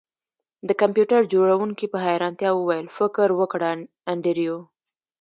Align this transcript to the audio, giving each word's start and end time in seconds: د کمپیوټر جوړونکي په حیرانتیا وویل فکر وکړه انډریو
د 0.67 0.69
کمپیوټر 0.81 1.21
جوړونکي 1.33 1.85
په 1.93 1.97
حیرانتیا 2.05 2.49
وویل 2.53 2.87
فکر 2.97 3.27
وکړه 3.39 3.69
انډریو 4.11 4.57